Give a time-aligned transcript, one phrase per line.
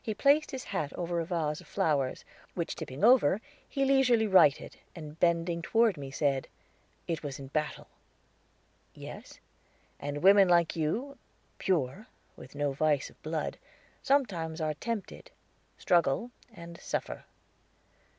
[0.00, 4.78] He placed his hat over a vase of flowers, which tipping over, he leisurely righted,
[4.94, 6.48] and bending toward me, said:
[7.06, 7.88] "It was in battle."
[8.94, 9.38] "Yes."
[10.00, 11.18] "And women like you,
[11.58, 13.58] pure, with no vice of blood,
[14.02, 15.30] sometimes are tempted,
[15.76, 17.26] struggle, and suffer."